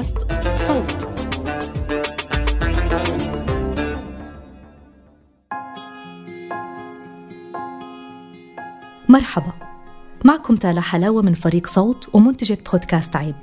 [0.00, 0.16] بودكاست
[0.56, 1.08] صوت.
[9.08, 9.52] مرحبا.
[10.24, 13.34] معكم تالا حلاوة من فريق صوت ومنتجة بودكاست عيب.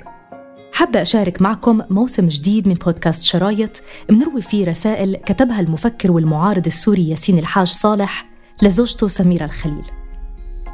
[0.73, 7.09] حابة أشارك معكم موسم جديد من بودكاست شرايط بنروي فيه رسائل كتبها المفكر والمعارض السوري
[7.09, 8.25] ياسين الحاج صالح
[8.61, 9.85] لزوجته سميرة الخليل.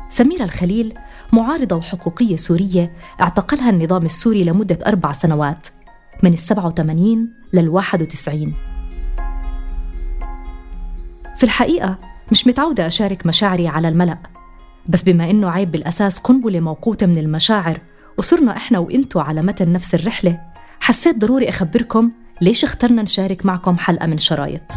[0.10, 0.94] سميرة الخليل
[1.34, 2.92] معارضة وحقوقية سورية
[3.22, 5.68] اعتقلها النظام السوري لمدة أربع سنوات
[6.24, 8.54] من السبعة وثمانين للواحد وتسعين.
[11.38, 11.98] في الحقيقة
[12.32, 14.18] مش متعودة أشارك مشاعري على الملأ
[14.88, 17.80] بس بما إنه عيب بالأساس قنبلة موقوتة من المشاعر
[18.18, 20.40] وصرنا إحنا وإنتو على متن نفس الرحلة
[20.80, 24.72] حسيت ضروري أخبركم ليش اخترنا نشارك معكم حلقة من شرايط.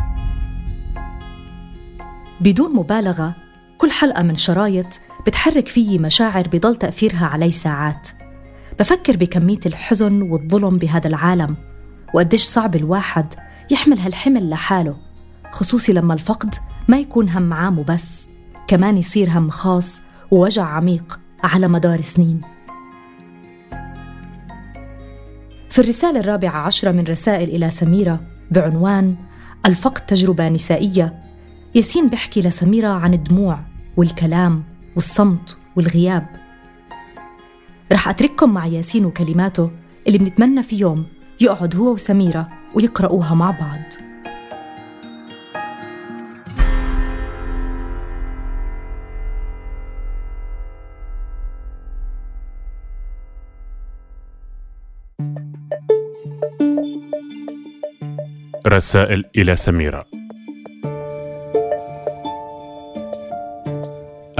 [2.40, 3.34] بدون مبالغة
[3.78, 4.86] كل حلقة من شرايط
[5.26, 8.08] بتحرك فيي مشاعر بضل تأثيرها علي ساعات.
[8.78, 11.56] بفكر بكمية الحزن والظلم بهذا العالم
[12.14, 13.34] وقديش صعب الواحد
[13.70, 14.96] يحمل هالحمل لحاله
[15.52, 16.54] خصوصي لما الفقد
[16.88, 18.28] ما يكون هم عام وبس
[18.66, 20.00] كمان يصير هم خاص
[20.30, 22.40] ووجع عميق على مدار سنين.
[25.70, 29.16] في الرسالة الرابعة عشرة من رسائل إلى سميرة بعنوان
[29.66, 31.14] الفقد تجربة نسائية.
[31.74, 33.58] ياسين بيحكي لسميرة عن الدموع
[33.96, 36.26] والكلام والصمت والغياب.
[37.92, 39.70] رح أترككم مع ياسين وكلماته
[40.06, 41.06] اللي بنتمنى في يوم
[41.40, 43.78] يقعد هو وسميرة ويقرأوها مع بعض.
[58.66, 60.15] رسائل إلى سميرة.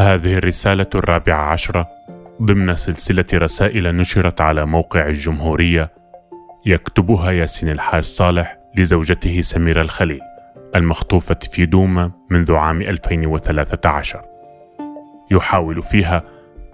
[0.07, 1.89] هذه الرسالة الرابعة عشرة
[2.43, 5.91] ضمن سلسلة رسائل نشرت على موقع الجمهورية
[6.67, 10.21] يكتبها ياسين الحاج صالح لزوجته سميرة الخليل
[10.75, 14.23] المخطوفة في دوما منذ عام 2013
[15.31, 16.23] يحاول فيها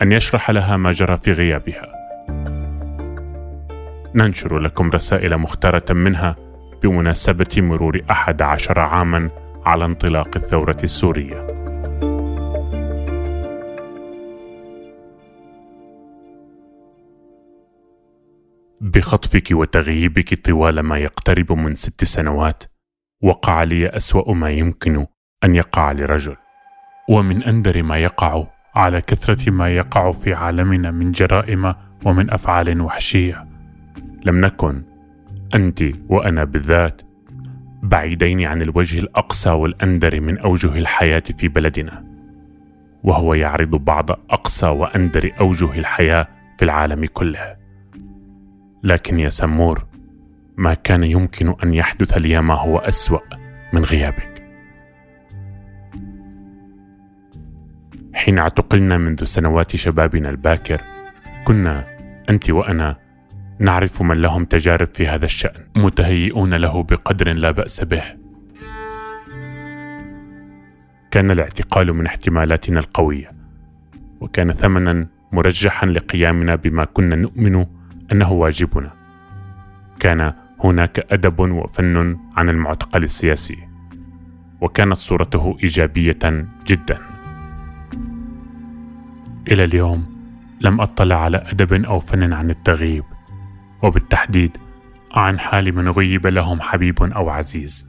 [0.03, 1.93] أن يشرح لها ما جرى في غيابها.
[4.15, 6.37] ننشر لكم رسائل مختارة منها
[6.83, 9.31] بمناسبة مرور أحد عشر عاما
[9.67, 11.52] على انطلاق الثورة السورية.
[18.83, 22.65] بخطفك وتغييبك طوال ما يقترب من ست سنوات
[23.23, 25.07] وقع لي أسوأ ما يمكن
[25.45, 26.37] أن يقع لرجل.
[27.09, 33.47] ومن أندر ما يقع على كثرة ما يقع في عالمنا من جرائم ومن أفعال وحشية.
[34.25, 34.83] لم نكن
[35.55, 37.03] أنت وأنا بالذات
[37.83, 42.05] بعيدين عن الوجه الأقصى والأندر من أوجه الحياة في بلدنا.
[43.03, 46.29] وهو يعرض بعض أقصى وأندر أوجه الحياة
[46.59, 47.62] في العالم كله.
[48.83, 49.87] لكن يا سمور
[50.57, 53.21] ما كان يمكن أن يحدث لي ما هو أسوأ
[53.73, 54.43] من غيابك.
[58.15, 60.81] حين اعتقلنا منذ سنوات شبابنا الباكر
[61.45, 61.87] كنا
[62.31, 62.97] أنت وأنا
[63.59, 68.05] نعرف من لهم تجارب في هذا الشأن متهيئون له بقدر لا بأس به.
[71.11, 73.33] كان الاعتقال من احتمالاتنا القوية
[74.21, 77.67] وكان ثمنا مرجحا لقيامنا بما كنا نؤمن
[78.13, 78.93] أنه واجبنا.
[80.01, 80.33] كان
[80.65, 83.59] هناك أدب وفن عن المعتقل السياسي
[84.61, 86.99] وكانت صورته إيجابية جدا.
[89.49, 90.13] إلى اليوم
[90.61, 93.05] لم أطلع على أدب أو فن عن التغييب
[93.83, 94.57] وبالتحديد
[95.15, 97.87] عن حال من غيب لهم حبيب أو عزيز.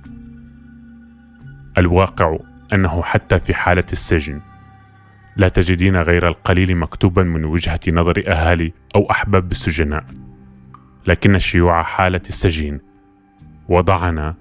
[1.77, 2.37] الواقع
[2.73, 4.41] أنه حتى في حالة السجن
[5.37, 10.05] لا تجدين غير القليل مكتوبا من وجهة نظر أهالي أو أحباب السجناء.
[11.07, 12.79] لكن شيوع حاله السجين.
[13.69, 14.35] وضعنا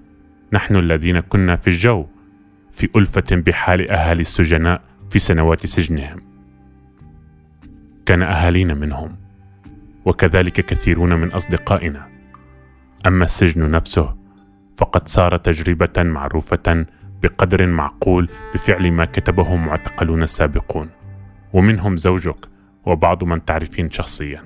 [0.53, 2.05] نحن الذين كنا في الجو
[2.71, 6.21] في ألفة بحال أهالي السجناء في سنوات سجنهم.
[8.05, 9.15] كان أهالينا منهم
[10.05, 12.07] وكذلك كثيرون من أصدقائنا.
[13.05, 14.15] أما السجن نفسه
[14.77, 16.85] فقد صار تجربة معروفة
[17.23, 20.89] بقدر معقول بفعل ما كتبه معتقلون السابقون
[21.53, 22.45] ومنهم زوجك
[22.85, 24.43] وبعض من تعرفين شخصيا.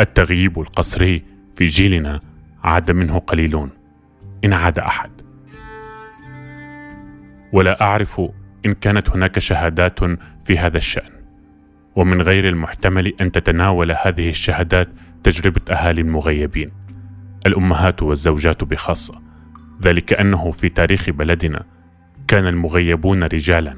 [0.00, 1.22] التغييب القسري
[1.56, 2.20] في جيلنا
[2.64, 3.70] عاد منه قليلون
[4.44, 5.10] إن عاد أحد.
[7.52, 8.20] ولا أعرف
[8.66, 10.00] إن كانت هناك شهادات
[10.44, 11.10] في هذا الشأن.
[11.96, 14.88] ومن غير المحتمل أن تتناول هذه الشهادات
[15.22, 16.83] تجربة أهالي المغيبين
[17.46, 19.22] الأمهات والزوجات بخاصة.
[19.82, 21.64] ذلك أنه في تاريخ بلدنا
[22.28, 23.76] كان المغيبون رجالا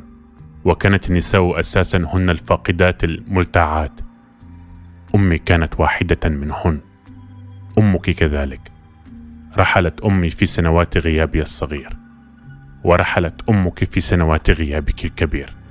[0.64, 4.00] وكانت النساء أساسا هن الفاقدات الملتعات
[5.14, 6.80] أمي كانت واحدة منهن.
[7.78, 8.60] أمك كذلك.
[9.58, 11.96] رحلت أمي في سنوات غيابي الصغير
[12.84, 15.65] ورحلت أمك في سنوات غيابك الكبير.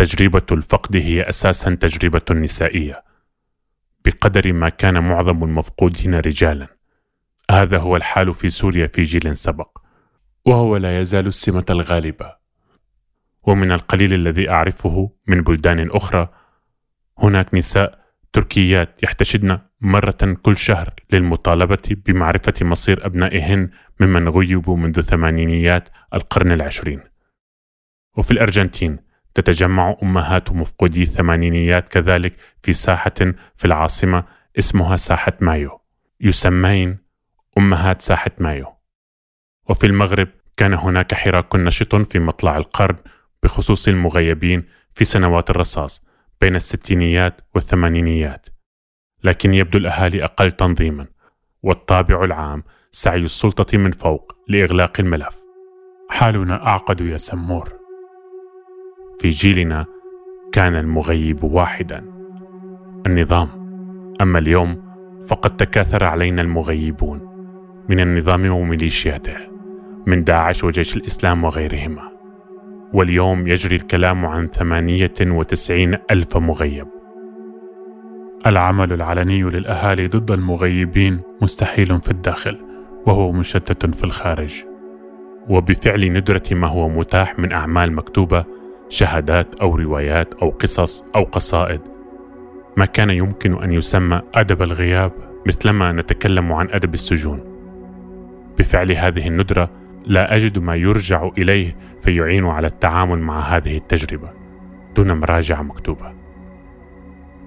[0.00, 3.04] تجربة الفقد هي أساسا تجربة نسائية
[4.04, 6.66] بقدر ما كان معظم المفقودين رجالا.
[7.50, 9.78] هذا هو الحال في سوريا في جيل سبق
[10.46, 12.36] وهو لا يزال السمة الغالبة.
[13.42, 16.28] ومن القليل الذي أعرفه من بلدان أخرى
[17.18, 17.98] هناك نساء
[18.32, 23.70] تركيات يحتشدن مرة كل شهر للمطالبة بمعرفة مصير أبنائهن
[24.00, 27.00] ممن غيبوا منذ ثمانينيات القرن العشرين.
[28.16, 33.14] وفي الأرجنتين تتجمع أمهات مفقودي الثمانينيات كذلك في ساحة
[33.56, 34.24] في العاصمة
[34.58, 35.80] اسمها ساحة مايو.
[36.20, 36.98] يسمين
[37.58, 38.66] أمهات ساحة مايو.
[39.68, 42.96] وفي المغرب كان هناك حراك نشط في مطلع القرن
[43.42, 46.02] بخصوص المغيبين في سنوات الرصاص
[46.40, 48.46] بين الستينيات والثمانينيات.
[49.24, 51.06] لكن يبدو الأهالي أقل تنظيما
[51.62, 55.42] والطابع العام سعي السلطة من فوق لإغلاق الملف.
[56.10, 57.79] حالنا أعقد يا سمور.
[59.20, 59.86] في جيلنا
[60.52, 62.04] كان المغيب واحدا.
[63.06, 63.48] النظام.
[64.20, 64.82] أما اليوم
[65.28, 67.20] فقد تكاثر علينا المغيبون
[67.88, 69.36] من النظام وميليشياته
[70.06, 72.02] من داعش وجيش الإسلام وغيرهما.
[72.92, 76.86] واليوم يجري الكلام عن ثمانية وتسعين ألف مغيب.
[78.46, 82.58] العمل العلني للأهالي ضد المغيبين مستحيل في الداخل
[83.06, 84.64] وهو مشتت في الخارج.
[85.48, 88.59] وبفعل ندرة ما هو متاح من أعمال مكتوبة
[88.90, 91.80] شهادات أو روايات أو قصص أو قصائد.
[92.76, 95.12] ما كان يمكن أن يسمى أدب الغياب
[95.46, 97.40] مثلما نتكلم عن أدب السجون.
[98.58, 99.70] بفعل هذه الندرة
[100.04, 104.30] لا أجد ما يرجع إليه فيعين على التعامل مع هذه التجربة
[104.96, 106.12] دون مراجعه مكتوبة.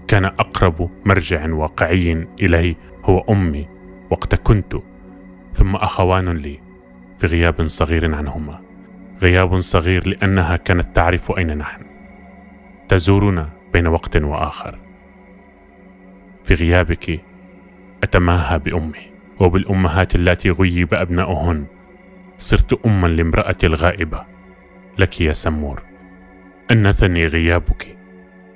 [0.07, 2.75] كان أقرب مرجع واقعي إلي
[3.05, 3.67] هو أمي
[4.09, 4.75] وقت كنت
[5.53, 6.59] ثم أخوان لي
[7.17, 8.59] في غياب صغير عنهما.
[9.21, 11.81] غياب صغير لأنها كانت تعرف أين نحن.
[12.89, 14.79] تزورنا بين وقت وآخر.
[16.43, 17.21] في غيابك
[18.03, 21.65] اتماهى بأمي وبالأمهات اللاتي غيب أبناؤهن
[22.37, 24.25] صرت اما لامرأة الغائبة.
[24.97, 25.83] لك يا سمور
[26.71, 27.97] أنثني غيابك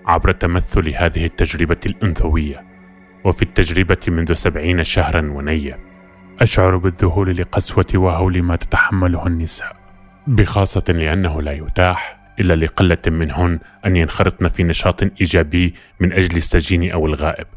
[0.05, 2.65] عبر تمثل هذه التجربة الأنثوية
[3.23, 5.79] وفي التجربة منذ سبعين شهرا ونية.
[6.41, 9.86] أشعر بالذهول لقسوة وهول ما تتحمله النساء.
[10.27, 16.91] بخاصة لأنه لا يتاح إلا لقلة منهن أن ينخرطن في نشاط إيجابي من أجل السجين
[16.91, 17.47] أو الغائب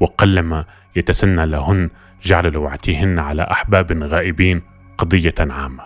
[0.00, 0.64] وقلما
[0.96, 1.90] يتسنى لهن
[2.22, 4.62] جعل لوعتهن على أحباب غائبين
[4.98, 5.84] قضية عامة.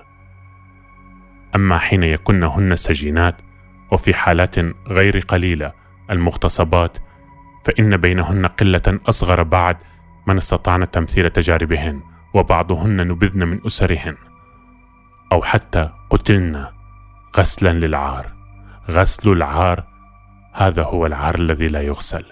[1.55, 3.37] أما حين يكن هن سجينات
[3.93, 4.57] وفي حالات
[4.89, 5.73] غير قليلة
[6.11, 6.99] المغتصبات
[7.65, 9.77] فإن بينهن قلة أصغر بعد
[10.27, 12.01] من استطعن تمثيل تجاربهن
[12.35, 14.17] وبعضهن نبذن من أسرهن.
[15.35, 16.73] أو حتى قتلنا
[17.37, 18.33] غسلا للعار.
[18.91, 19.85] غسل العار
[20.53, 22.25] هذا هو العار الذي لا يغسل.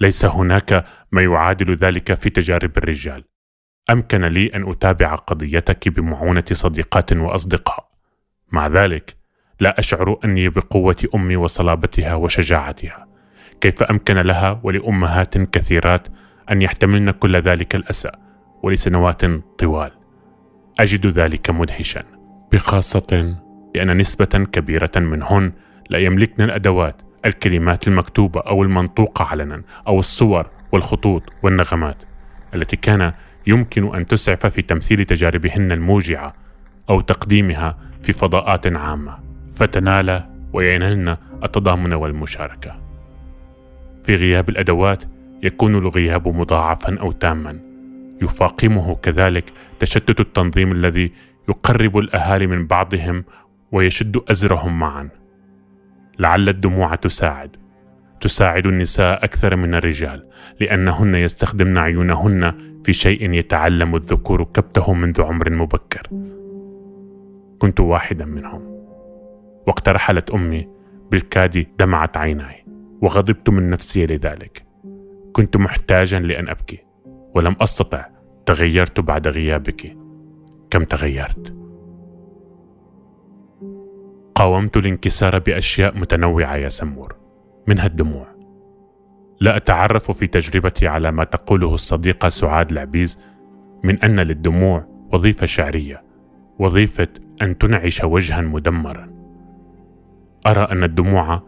[0.00, 3.24] ليس هناك ما يعادل ذلك في تجارب الرجال.
[3.90, 7.90] أمكن لي أن أتابع قضيتك بمعونة صديقات وأصدقاء.
[8.52, 9.16] مع ذلك
[9.60, 13.08] لا أشعر أني بقوة أمي وصلابتها وشجاعتها.
[13.60, 16.08] كيف أمكن لها ولأمهات كثيرات
[16.50, 18.10] أن يحتملن كل ذلك الأسى
[18.62, 19.22] ولسنوات
[19.58, 19.90] طوال.
[20.80, 22.02] أجد ذلك مدهشا.
[22.52, 23.36] بخاصة
[23.74, 25.52] لأن نسبة كبيرة منهن
[25.90, 31.96] لا يملكن الأدوات الكلمات المكتوبة أو المنطوقه علنا أو الصور والخطوط والنغمات
[32.54, 33.12] التي كان
[33.46, 36.34] يمكن أن تسعف في تمثيل تجاربهن الموجعة
[36.90, 39.18] أو تقديمها في فضاءات عامة.
[39.54, 42.80] فتنال وينالن التضامن والمشاركة.
[44.04, 45.04] في غياب الأدوات
[45.42, 47.58] يكون الغياب مضاعفا أو تاما.
[48.22, 49.44] يفاقمه كذلك
[49.78, 51.12] تشتت التنظيم الذي
[51.48, 53.24] يقرب الأهالي من بعضهم
[53.72, 55.08] ويشد أزرهم معا.
[56.18, 57.56] لعل الدموع تساعد.
[58.20, 60.26] تساعد النساء أكثر من الرجال
[60.60, 62.54] لأنهن يستخدمن عيونهن
[62.84, 66.02] في شيء يتعلم الذكور كبته منذ عمر مبكر.
[67.58, 68.62] كنت واحدا منهم.
[69.66, 70.68] وقت رحلت أمي
[71.10, 72.64] بالكاد دمعت عيناي
[73.02, 74.69] وغضبت من نفسي لذلك.
[75.32, 76.84] كنت محتاجا لأن أبكي
[77.34, 78.06] ولم أستطع
[78.46, 79.96] تغيرت بعد غيابك.
[80.70, 81.54] كم تغيرت؟
[84.34, 87.16] قاومت الانكسار بأشياء متنوعة يا سمور
[87.66, 88.26] منها الدموع.
[89.40, 93.20] لا أتعرف في تجربتي على ما تقوله الصديقة سعاد العبيز
[93.84, 96.02] من أن للدموع وظيفة شعرية
[96.58, 97.08] وظيفة
[97.42, 99.10] أن تنعش وجها مدمرا.
[100.46, 101.42] أرى أن الدموع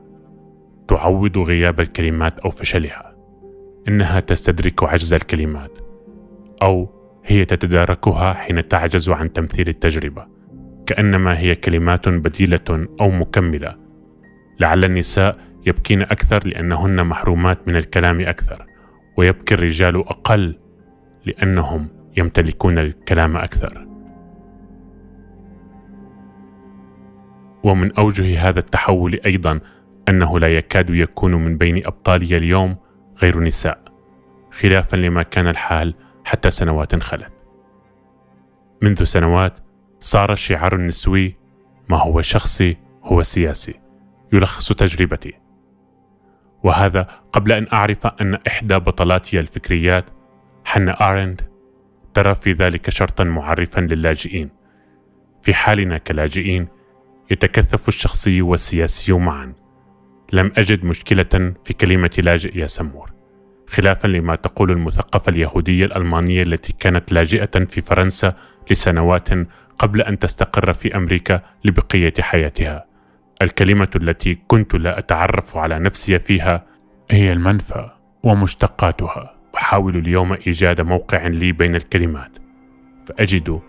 [0.89, 3.12] تعوض غياب الكلمات أو فشلها.
[3.89, 5.79] إنها تستدرك عجز الكلمات
[6.63, 10.27] أو هي تتداركها حين تعجز عن تمثيل التجربة
[10.87, 13.77] كأنما هي كلمات بديلة أو مكملة.
[14.61, 18.67] لعل النساء يبكين أكثر لأنهن محرومات من الكلام أكثر
[19.17, 20.59] ويبكي الرجال أقل
[21.27, 23.87] لأنهم يمتلكون الكلام أكثر.
[27.65, 29.61] ومن أوجه هذا التحول أيضا
[30.09, 32.77] أنه لا يكاد يكون من بين أبطالي اليوم
[33.23, 33.83] غير نساء
[34.51, 37.33] خلافا لما كان الحال حتى سنوات خلت.
[38.83, 39.59] منذ سنوات
[40.01, 41.37] صار الشعار النسوي
[41.89, 43.81] ما هو شخصي هو سياسي
[44.33, 45.35] يلخص تجربتي.
[46.63, 47.03] وهذا
[47.33, 50.05] قبل أن أعرف أن إحدى بطلاتي الفكريات
[50.65, 51.41] حنا آرند
[52.15, 54.51] ترى في ذلك شرطا معرفا للاجئين.
[55.43, 56.69] في حالنا كلاجئين
[57.31, 59.62] يتكثف الشخصي والسياسي معا.
[60.33, 63.11] لم أجد مشكلة في كلمة لاجئ يا سمور
[63.67, 68.35] خلافا لما تقول المثقفة اليهودية الألمانية التي كانت لاجئة في فرنسا
[68.71, 69.29] لسنوات
[69.79, 72.87] قبل أن تستقر في أمريكا لبقية حياتها.
[73.43, 76.67] الكلمة التي كنت لا أتعرف على نفسي فيها
[77.11, 77.91] هي المنفى
[78.23, 79.37] ومشتقاتها.
[79.57, 82.39] أحاول اليوم إيجاد موقع لي بين الكلمات
[83.07, 83.61] فأجد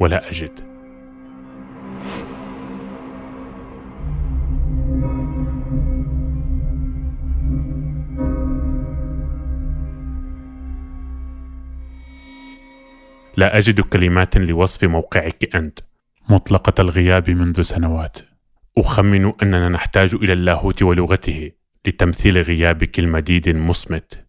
[0.00, 0.73] ولا أجد.
[13.36, 15.78] لا أجد كلمات لوصف موقعك أنت.
[16.28, 18.18] مطلقة الغياب منذ سنوات.
[18.78, 21.50] أخمن أننا نحتاج إلى اللاهوت ولغته
[21.86, 24.26] لتمثيل غيابك المديد المصمت.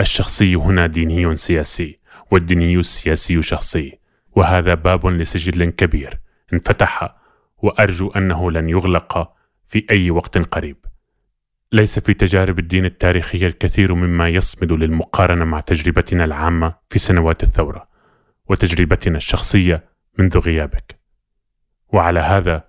[0.00, 1.98] الشخصي هنا ديني سياسي
[2.30, 3.98] والديني السياسي شخصي.
[4.36, 6.20] وهذا باب لسجل كبير
[6.52, 7.16] انفتح
[7.58, 9.32] وأرجو أنه لن يغلق
[9.68, 10.76] في أي وقت قريب.
[11.72, 17.91] ليس في تجارب الدين التاريخية الكثير مما يصمد للمقارنة مع تجربتنا العامة في سنوات الثورة.
[18.48, 19.84] وتجربتنا الشخصية
[20.18, 21.00] منذ غيابك.
[21.88, 22.64] وعلى هذا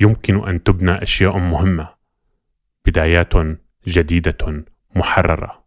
[0.00, 1.88] يمكن أن تبنى أشياء مهمة
[2.86, 3.32] بدايات
[3.86, 4.64] جديدة
[4.96, 5.66] محررة.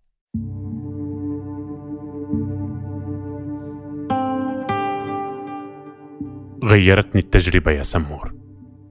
[6.64, 8.34] غيرتني التجربة يا سمور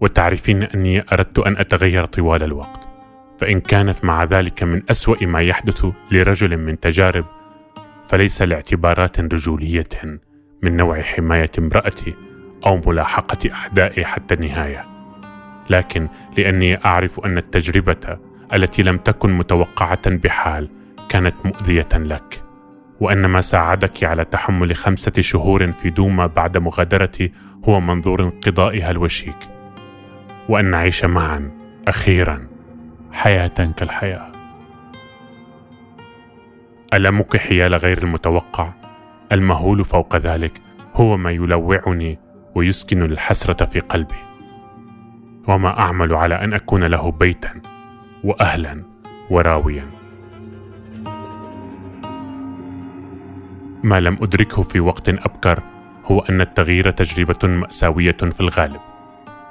[0.00, 2.88] وتعرفين أني أردت أن أتغير طوال الوقت
[3.38, 7.24] فإن كانت مع ذلك من أسوأ ما يحدث لرجل من تجارب
[8.08, 9.88] فليس لاعتبارات رجولية
[10.62, 12.14] من نوع حماية امرأتي
[12.66, 14.84] أو ملاحقة أعدائي حتى النهاية.
[15.70, 18.18] لكن لأني أعرف أن التجربة
[18.54, 20.68] التي لم تكن متوقعة بحال
[21.08, 22.42] كانت مؤذية لك
[23.00, 27.32] وأن ما ساعدك على تحمل خمسة شهور في دوما بعد مغادرتي
[27.68, 29.48] هو منظور انقضائها الوشيك.
[30.48, 31.50] وأن نعيش معا
[31.88, 32.48] أخيرا
[33.12, 34.32] حياة كالحياة.
[36.94, 38.77] ألمك حيال غير المتوقع؟
[39.32, 40.60] المهول فوق ذلك
[40.94, 42.18] هو ما يلوعني
[42.54, 44.14] ويسكن الحسرة في قلبي.
[45.48, 47.60] وما أعمل على أن أكون له بيتا
[48.24, 48.82] وأهلا
[49.30, 49.84] وراويا.
[53.82, 55.62] ما لم أدركه في وقت أبكر
[56.04, 58.80] هو أن التغيير تجربة مأساوية في الغالب.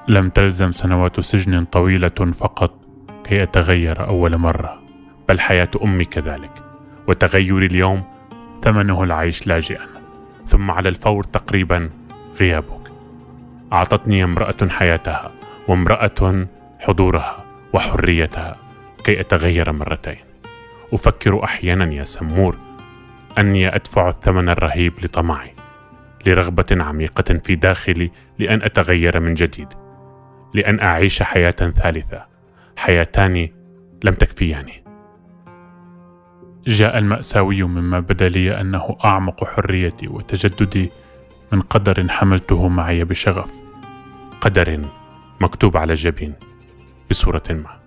[0.08, 2.74] لم تلزم سنوات سجن طويلة فقط
[3.24, 4.82] كي أتغير أول مرة
[5.30, 6.52] بل حياة أمي كذلك.
[7.08, 8.04] وتغيري اليوم
[8.62, 9.88] ثمنه العيش لاجئا
[10.48, 11.90] ثم على الفور تقريبا
[12.40, 12.92] غيابك.
[13.74, 15.32] أعطتني امرأة حياتها
[15.68, 16.48] وامرأة
[16.80, 18.56] حضورها وحريتها
[19.04, 20.18] كي أتغير مرتين.
[20.94, 22.58] أفكر أحيانا يا سمور
[23.38, 25.54] أني أدفع الثمن الرهيب لطمعي
[26.26, 29.68] لرغبة عميقة في داخلي لأن أتغير من جديد
[30.54, 32.26] لأن أعيش حياة ثالثة
[32.76, 33.50] حياتان
[34.04, 34.87] لم تكفياني.
[36.68, 40.92] جاء المأساوي مما بدا لي أنه أعمق حريتي وتجددي
[41.52, 43.54] من قدر حملته معي بشغف
[44.42, 44.86] قدر
[45.42, 46.34] مكتوب على الجبين
[47.10, 47.80] بصورة ما.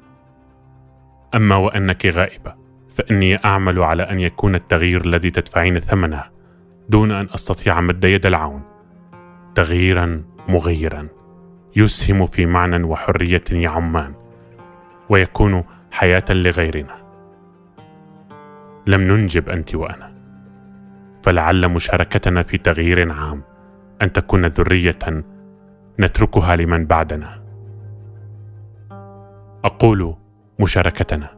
[1.34, 2.54] أما وأنك غائبة
[2.88, 6.24] فإني أعمل على أن يكون التغيير الذي تدفعين ثمنه
[6.88, 8.62] دون أن أستطيع مد يد العون.
[9.54, 11.08] تغييرا مغيرا
[11.76, 14.14] يسهم في معنى وحرية يعمان
[15.08, 16.99] ويكون حياة لغيرنا.
[18.86, 20.14] لم ننجب أنت وأنا.
[21.22, 23.42] فلعل مشاركتنا في تغيير عام
[24.02, 25.24] أن تكون ذرية
[26.00, 27.42] نتركها لمن بعدنا.
[29.64, 30.14] أقول
[30.60, 31.30] مشاركتنا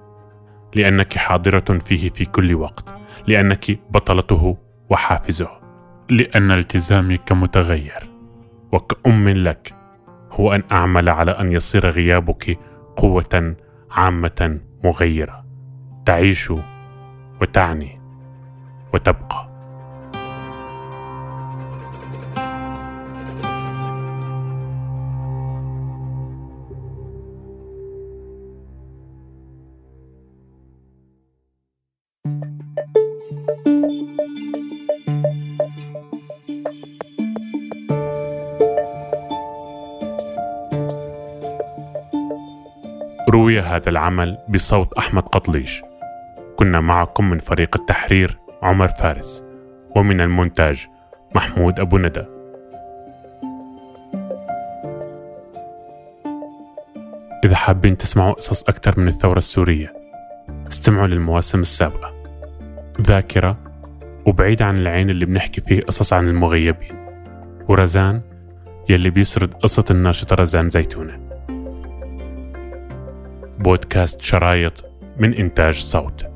[0.74, 2.84] لأنك حاضرة فيه في كل وقت
[3.26, 4.56] لأنك بطلته
[4.90, 5.48] وحافزه
[6.10, 8.10] لأن التزامي كمتغير
[8.72, 9.74] وكأم لك
[10.32, 12.58] هو أن أعمل على أن يصير غيابك
[12.96, 13.54] قوة
[13.90, 15.44] عامة مغيرة.
[16.06, 16.52] تعيش
[17.42, 18.00] وتعني
[18.94, 19.48] وتبقى.
[43.30, 45.82] روي هذا العمل بصوت أحمد قطليش.
[46.62, 49.44] كنا معكم من فريق التحرير عمر فارس
[49.96, 50.86] ومن المونتاج
[51.34, 52.24] محمود أبو ندى.
[57.44, 59.92] إذا حابين تسمعوا قصص أكثر من الثورة السورية
[60.68, 62.14] استمعوا للمواسم السابقة.
[63.00, 63.58] ذاكرة
[64.26, 67.06] وبعيد عن العين اللي بنحكي فيه قصص عن المغيبين.
[67.68, 68.20] ورزان
[68.88, 71.20] يلي بيسرد قصة الناشطة رزان زيتونة.
[73.58, 74.84] بودكاست شرايط
[75.18, 76.31] من إنتاج صوت.